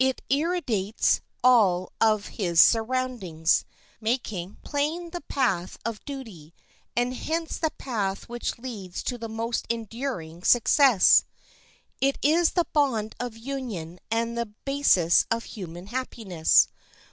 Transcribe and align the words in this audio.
It 0.00 0.22
irradiates 0.28 1.20
all 1.44 1.92
of 2.00 2.26
his 2.34 2.60
surroundings, 2.60 3.64
making 4.00 4.56
plain 4.64 5.10
the 5.10 5.20
path 5.20 5.78
of 5.84 6.04
duty, 6.04 6.52
and 6.96 7.14
hence 7.14 7.58
the 7.58 7.70
path 7.70 8.28
which 8.28 8.58
leads 8.58 9.04
to 9.04 9.16
the 9.16 9.28
most 9.28 9.66
enduring 9.70 10.42
success. 10.42 11.26
It 12.00 12.18
is 12.22 12.54
the 12.54 12.66
bond 12.72 13.14
of 13.20 13.36
union 13.36 14.00
and 14.10 14.36
the 14.36 14.46
basis 14.46 15.26
of 15.30 15.44
human 15.44 15.86
happiness. 15.86 16.66